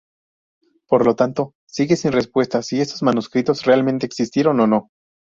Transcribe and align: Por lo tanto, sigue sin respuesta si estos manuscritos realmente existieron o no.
Por 0.87 1.05
lo 1.05 1.15
tanto, 1.15 1.53
sigue 1.67 1.95
sin 1.95 2.11
respuesta 2.11 2.63
si 2.63 2.81
estos 2.81 3.03
manuscritos 3.03 3.65
realmente 3.65 4.07
existieron 4.07 4.59
o 4.59 4.65
no. 4.65 4.89